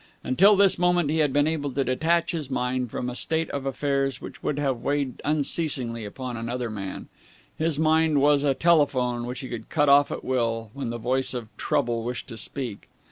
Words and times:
Until 0.23 0.55
this 0.55 0.79
moment 0.79 1.11
he 1.11 1.19
had 1.19 1.31
been 1.31 1.45
able 1.45 1.71
to 1.73 1.83
detach 1.83 2.31
his 2.31 2.49
mind 2.49 2.89
from 2.89 3.07
a 3.07 3.13
state 3.15 3.51
of 3.51 3.67
affairs 3.67 4.19
which 4.19 4.41
would 4.41 4.57
have 4.57 4.81
weighed 4.81 5.21
unceasingly 5.23 6.05
upon 6.05 6.35
another 6.35 6.71
man. 6.71 7.07
His 7.55 7.77
mind 7.77 8.19
was 8.19 8.43
a 8.43 8.55
telephone 8.55 9.27
which 9.27 9.41
he 9.41 9.47
could 9.47 9.69
cut 9.69 9.89
off 9.89 10.11
at 10.11 10.23
will, 10.25 10.71
when 10.73 10.89
the 10.89 10.97
voice 10.97 11.35
of 11.35 11.55
Trouble 11.55 12.01
wished 12.01 12.25
to 12.29 12.37
speak. 12.37 12.89